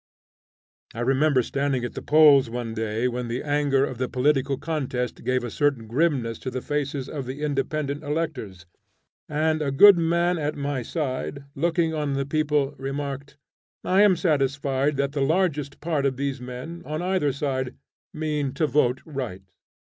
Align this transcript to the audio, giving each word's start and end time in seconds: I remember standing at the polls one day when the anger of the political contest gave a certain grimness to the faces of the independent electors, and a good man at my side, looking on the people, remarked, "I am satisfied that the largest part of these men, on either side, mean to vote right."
I 0.95 1.01
remember 1.01 1.43
standing 1.43 1.85
at 1.85 1.93
the 1.93 2.01
polls 2.01 2.49
one 2.49 2.73
day 2.73 3.07
when 3.07 3.27
the 3.27 3.43
anger 3.43 3.85
of 3.85 3.99
the 3.99 4.09
political 4.09 4.57
contest 4.57 5.23
gave 5.23 5.43
a 5.43 5.51
certain 5.51 5.85
grimness 5.85 6.39
to 6.39 6.49
the 6.49 6.63
faces 6.63 7.07
of 7.07 7.27
the 7.27 7.43
independent 7.43 8.03
electors, 8.03 8.65
and 9.29 9.61
a 9.61 9.69
good 9.69 9.99
man 9.99 10.39
at 10.39 10.55
my 10.55 10.81
side, 10.81 11.43
looking 11.53 11.93
on 11.93 12.13
the 12.13 12.25
people, 12.25 12.73
remarked, 12.79 13.37
"I 13.83 14.01
am 14.01 14.15
satisfied 14.15 14.97
that 14.97 15.11
the 15.11 15.21
largest 15.21 15.79
part 15.81 16.07
of 16.07 16.17
these 16.17 16.41
men, 16.41 16.81
on 16.83 17.03
either 17.03 17.31
side, 17.31 17.75
mean 18.11 18.53
to 18.53 18.65
vote 18.65 19.03
right." 19.05 19.43